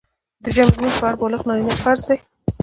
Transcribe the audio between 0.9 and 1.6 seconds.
په هر بالغ